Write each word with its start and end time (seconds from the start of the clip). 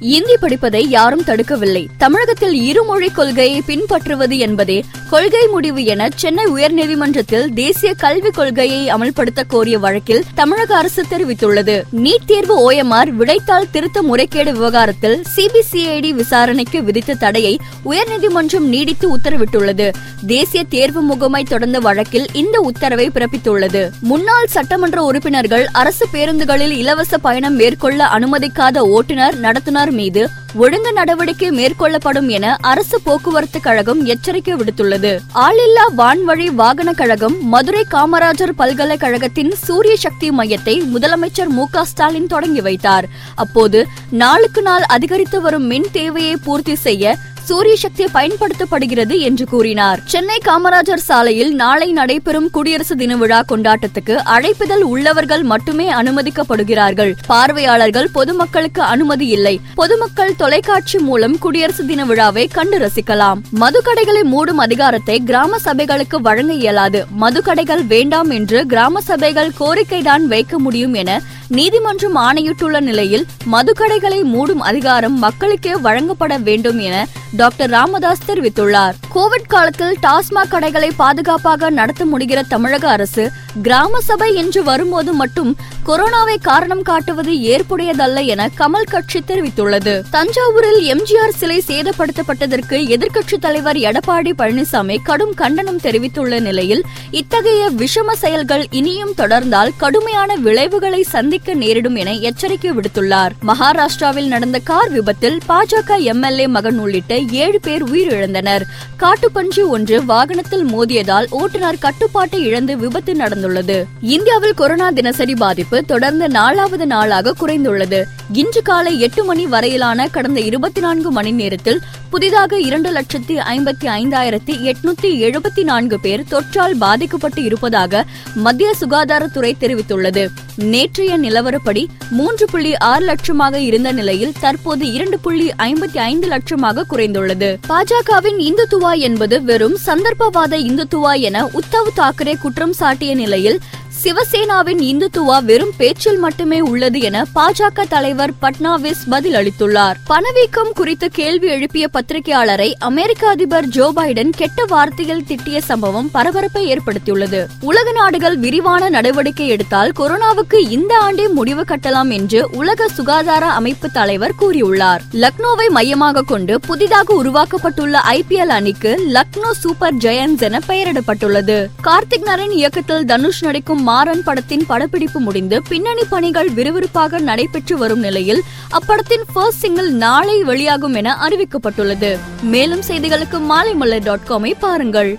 இந்தி 0.00 0.36
படிப்பதை 0.36 0.88
யாரும் 0.88 1.22
தடுக்கவில்லை. 1.22 1.86
தமிழகத்தில் 1.98 2.54
இருமொழி 2.54 3.08
கொள்கையை 3.08 3.62
பின்பற்றுவது 3.62 4.38
என்பதே 4.38 4.84
கொள்கை 5.10 5.46
முடிவு 5.46 5.84
என 5.84 6.08
சென்னை 6.14 6.44
உயர்நீதிமன்றத்தில் 6.46 7.46
தேசிய 7.54 7.94
கல்விக் 7.94 8.34
கொள்கையை 8.34 8.88
அமல்படுத்த 8.88 9.42
கோரிய 9.46 9.78
வழக்கில் 9.78 10.24
தமிழக 10.34 10.76
அரசு 10.76 11.04
தெரிவித்துள்ளது. 11.10 11.82
நீட் 12.02 12.24
தேர்வு 12.26 12.72
ஓஎம்ஆர் 12.72 13.10
விடைத்தாள் 13.18 13.70
திருத்த 13.70 14.02
முறைகேடு 14.02 14.52
விவகாரத்தில் 14.52 15.22
சிபிசிஐடி 15.36 16.10
விசாரணைக்கு 16.10 16.84
விதித்த 16.84 17.14
தடையை 17.14 17.58
உயர்நீதிமன்றம் 17.84 18.66
நீடித்து 18.66 19.16
உத்தரவிட்டுள்ளது. 19.16 19.92
தேசிய 20.26 20.64
தேர்வு 20.64 21.00
முகமை 21.02 21.44
தொடர்ந்த 21.44 21.78
வழக்கில் 21.78 22.26
இந்த 22.32 22.60
உத்தரவை 22.60 23.10
பிறப்பித்துள்ளது. 23.14 23.90
முன்னாள் 24.00 24.46
சட்டமன்ற 24.46 25.02
உறுப்பினர்கள் 25.02 25.66
அரசு 25.72 26.06
பேருந்துகளில் 26.12 26.70
இலவச 26.70 27.18
பயணம் 27.18 27.54
மேற்கொள்ள 27.54 28.04
அனுமதிக்காத 28.04 28.78
ஓட்டுநர் 28.78 29.40
நடத்துனர் 29.40 29.85
மீது 29.92 30.28
ஒழுங்கு 30.54 30.92
நடவடிக்கை 30.92 31.50
மேற்கொள்ளப்படும் 31.50 32.28
என 32.28 32.56
அரசு 32.60 33.00
போக்குவரத்து 33.00 33.60
கழகம் 33.60 34.04
எச்சரிக்கை 34.04 34.54
விடுத்துள்ளது. 34.54 35.18
ஆளில்லா 35.34 35.84
வான்வழி 35.96 36.46
வாகன 36.46 36.92
கழகம் 36.92 37.48
மதுரை 37.48 37.84
காமராஜர் 37.90 38.52
பல்கலைக்கழகத்தின் 38.56 39.54
சூரிய 39.56 39.96
சக்தி 39.96 40.30
மையத்தை 40.30 40.82
முதலமைச்சர் 40.94 41.48
மு 41.48 41.66
ஸ்டாலின் 41.82 42.26
தொடங்கி 42.26 42.60
வைத்தார். 42.60 43.08
அப்போது 43.34 43.86
நாளுக்கு 44.10 44.62
நாள் 44.62 44.82
அதிகரித்து 44.82 45.40
வரும் 45.40 45.64
மின் 45.64 45.86
தேவையை 45.92 46.36
பூர்த்தி 46.36 46.74
செய்ய 46.74 47.16
சூரிய 47.48 47.76
சக்தி 47.76 48.04
பயன்படுத்தப்படுகிறது 48.14 49.18
என்று 49.18 49.44
கூறினார். 49.46 50.00
சென்னை 50.04 50.38
காமராஜர் 50.44 51.02
சாலையில் 51.08 51.54
நாளை 51.54 51.92
நடைபெறும் 51.92 52.50
குடியரசு 52.50 52.96
தின 52.96 53.16
விழா 53.16 53.42
கொண்டாட்டத்துக்கு 53.48 54.14
அழைப்புதல் 54.34 54.80
உள்ளவர்கள் 54.80 55.42
மட்டுமே 55.42 55.92
அனுமதிக்கப்படுகிறார்கள். 55.92 57.12
பார்வையாளர்கள் 57.26 58.08
பொதுமக்களுக்கு 58.12 58.82
அனுமதி 58.82 59.26
இல்லை. 59.26 59.60
பொதுமக்கள் 59.74 60.34
தொலைக்காட்சி 60.36 60.98
மூலம் 60.98 61.38
குடியரசு 61.38 61.86
தின 61.86 62.04
விழாவை 62.04 62.46
கண்டு 62.48 62.78
ரசிக்கலாம். 62.78 63.40
மதுக்கடைகளை 63.60 64.24
மூடும் 64.32 64.62
அதிகாரத்தை 64.66 65.20
கிராம 65.20 65.56
சபைகளுக்கு 65.64 66.16
வழங்க 66.16 66.52
இயலாது. 66.52 67.04
மதுக்கடைகள் 67.20 67.86
வேண்டாம் 67.86 68.30
என்று 68.30 68.66
கிராம 68.66 69.00
சபைகள் 69.00 69.52
கோரிக்கைதான் 69.60 70.26
வைக்க 70.26 70.58
முடியும் 70.58 70.94
என 70.94 71.20
நீதிமன்றம் 71.48 72.16
ஆணையிட்டுள்ள 72.16 72.80
நிலையில் 72.80 73.26
மதுக்கடைகளை 73.52 74.22
மூடும் 74.22 74.62
அதிகாரம் 74.62 75.18
மக்களுக்கே 75.18 75.76
வழங்கப்பட 75.76 76.38
வேண்டும் 76.38 76.78
என 76.78 77.06
டாக்டர் 77.36 77.70
ராமதாஸ் 77.70 78.22
தெரிவித்துள்ளார். 78.28 78.94
கோவிட் 79.14 79.46
காலத்தில் 79.46 79.96
டாஸ்மாக் 80.02 80.48
கடைகளை 80.48 80.90
பாதுகாப்பாக 80.96 81.70
நடத்த 81.70 82.04
முடிகிற 82.04 82.42
தமிழக 82.48 82.88
அரசு 82.88 83.30
கிராம 83.62 84.00
சபை 84.00 84.34
என்று 84.34 84.64
வரும்போது 84.64 85.12
மட்டும் 85.12 85.56
கொரோனாவை 85.86 86.40
காரணம் 86.40 86.82
காட்டுவது 86.82 87.32
ஏற்புடையதல்ல 87.32 88.26
என 88.26 88.50
கமல் 88.58 88.90
கட்சி 88.90 89.18
தெரிவித்துள்ளது. 89.18 90.02
தஞ்சாவூரில் 90.12 90.80
எம்ஜிஆர் 90.80 91.36
சிலை 91.36 91.62
சேதப்படுத்தப்பட்டதற்கு 91.66 92.78
எதிர்க்கட்சித் 92.94 93.40
தலைவர் 93.40 93.76
எடப்பாடி 93.76 94.32
பழனிசாமி 94.38 94.96
கடும் 95.02 95.34
கண்டனம் 95.34 95.80
தெரிவித்துள்ள 95.80 96.38
நிலையில் 96.38 96.82
இத்தகைய 97.10 97.70
விஷம 97.70 98.12
செயல்கள் 98.12 98.66
இனியும் 98.70 99.14
தொடர்ந்தால் 99.16 99.70
கடுமையான 99.76 100.36
விளைவுகளை 100.36 101.02
சந்திக்க 101.02 101.54
நேரிடும் 101.54 101.94
என 101.94 102.12
எச்சரிக்கை 102.12 102.70
விடுத்துள்ளார். 102.70 103.30
மகாராஷ்டிராவில் 103.46 104.26
நடந்த 104.26 104.58
கார் 104.58 104.90
விபத்தில் 104.90 105.38
பாஜக 105.48 105.98
எம்எல்ஏ 105.98 106.46
மகன் 106.46 106.78
உள்ளிட்ட 106.78 107.18
ஏழு 107.18 107.60
பேர் 107.60 107.84
உயிரிழந்தனர். 107.84 108.62
காட்டுப்பன்றி 108.98 109.66
ஒன்று 109.68 110.04
வாகனத்தில் 110.04 110.66
மோதியதால் 110.66 111.26
ஓட்டுநர் 111.30 111.78
கட்டுப்பாட்டை 111.78 112.42
இழந்து 112.42 112.78
விபத்து 112.78 113.12
நடந்துள்ளது. 113.12 113.84
இந்தியாவில் 114.00 114.54
கொரோனா 114.54 114.90
தினசரி 114.90 115.34
பாதிப்பு 115.34 115.74
பாதிப்பு 115.76 115.94
தொடர்ந்து 115.94 116.28
நாலாவது 116.28 116.86
நாளாக 116.86 117.34
குறைந்துள்ளது. 117.40 118.00
இன்று 118.32 118.60
காலை 118.62 119.00
எட்டு 119.00 119.24
மணி 119.24 119.46
வரையிலான 119.46 120.08
கடந்த 120.08 120.40
இருபத்தி 120.40 120.80
நான்கு 120.80 121.10
மணி 121.10 121.32
நேரத்தில் 121.32 121.80
புதிதாக 122.10 122.58
இரண்டு 122.58 122.90
லட்சத்தி 122.92 123.34
ஐம்பத்தி 123.54 123.86
ஐந்தாயிரத்தி 124.00 124.54
எட்நூத்தி 124.70 125.10
எழுபத்தி 125.26 125.62
நான்கு 125.62 126.00
பேர் 126.00 126.24
தொற்றால் 126.30 126.74
பாதிக்கப்பட்டு 126.78 127.42
இருப்பதாக 127.42 128.04
மத்திய 128.34 128.70
சுகாதாரத்துறை 128.80 129.52
தெரிவித்துள்ளது. 129.60 130.24
நேற்றைய 130.56 131.18
நிலவரப்படி 131.18 131.84
மூன்று 132.10 132.46
புள்ளி 132.46 132.76
ஆறு 132.90 133.04
லட்சமாக 133.06 133.54
இருந்த 133.54 133.92
நிலையில் 133.92 134.36
தற்போது 134.40 134.92
இரண்டு 134.92 135.18
புள்ளி 135.18 135.48
ஐம்பத்தி 135.58 135.98
ஐந்து 135.98 136.28
லட்சமாக 136.28 136.86
குறைந்துள்ளது. 136.90 137.50
பாஜகவின் 137.68 138.40
இந்துத்துவா 138.48 138.98
என்பது 138.98 139.42
வெறும் 139.42 139.78
சந்தர்ப்பவாத 139.86 140.54
இந்துத்துவா 140.70 141.14
என 141.20 141.44
உத்தவ் 141.44 141.96
தாக்கரே 141.96 142.36
குற்றம் 142.40 142.72
சாட்டிய 142.72 143.14
நிலையில் 143.14 143.60
சிவசேனாவின் 144.02 144.80
இந்துத்துவா 144.80 145.44
வெறும் 145.44 145.72
பேச்சில் 145.76 146.18
மட்டுமே 146.18 146.60
உள்ளது 146.60 147.00
என 147.00 147.24
பாஜக 147.34 147.84
தலைவர் 147.88 148.32
பட்னாவிஸ் 148.42 149.02
பதில் 149.08 149.34
அளித்துள்ளார் 149.34 149.96
பணவீக்கம் 150.04 150.72
குறித்து 150.74 151.10
கேள்வி 151.10 151.48
எழுப்பிய 151.48 151.88
பத்திரிகையாளரை 151.92 152.72
அமெரிக்க 152.78 153.28
அதிபர் 153.28 153.66
ஜோ 153.66 153.92
பைடன் 153.96 154.32
கெட்ட 154.36 154.64
வார்த்தையில் 154.64 155.24
திட்டிய 155.28 155.58
சம்பவம் 155.58 156.10
பரபரப்பை 156.10 156.76
ஏற்படுத்தியுள்ளது. 156.76 157.46
உலக 157.60 157.92
நாடுகள் 157.92 158.38
விரிவான 158.38 158.88
நடவடிக்கை 158.88 159.48
எடுத்தால் 159.48 159.92
கொரோனாவுக்கு 159.98 160.70
இந்த 160.70 160.98
ஆண்டே 161.02 161.32
முடிவு 161.32 161.62
கட்டலாம் 161.62 162.10
என்று 162.10 162.48
உலக 162.50 162.88
சுகாதார 162.88 163.46
அமைப்பு 163.46 163.90
தலைவர் 163.90 164.36
கூறியுள்ளார். 164.40 165.00
லக்னோவை 165.12 165.68
மையமாக 165.68 166.22
கொண்டு 166.22 166.60
புதிதாக 166.60 167.14
உருவாக்கப்பட்டுள்ள 167.24 167.98
ஐபிஎல் 168.08 168.54
அணிக்கு 168.58 169.00
லக்னோ 169.12 169.50
சூப்பர் 169.50 169.94
ஜெயன்ஸ் 169.94 170.40
என 170.40 170.60
பெயரிடப்பட்டுள்ளது. 170.68 171.66
கார்த்திக் 171.84 172.24
நரன் 172.24 172.50
இயக்கத்தில் 172.50 173.04
தனுஷ் 173.04 173.44
நடிக்கும் 173.44 173.84
மாறன் 173.88 174.22
படத்தின் 174.22 174.64
படப்பிடிப்பு 174.66 175.18
முடிந்து 175.20 175.56
பின்னணி 175.68 176.04
பணிகள் 176.10 176.50
விறுவிறுப்பாக 176.58 177.20
நடைபெற்று 177.28 177.74
வரும் 177.82 178.02
நிலையில் 178.06 178.42
அப்படத்தின் 178.78 179.24
ஃபர்ஸ்ட் 179.32 179.62
சிங்கிள் 179.62 179.90
நாளை 180.04 180.36
வெளியாகும் 180.50 180.94
என 180.94 181.16
அறிவிக்கப்பட்டுள்ளது. 181.26 182.10
மேலும் 182.54 182.84
செய்திகளுக்கு 182.88 183.40
மாலைமலர் 183.52 184.04
டாட் 184.08 184.28
காமை 184.28 184.52
பாருங்கள். 184.58 185.12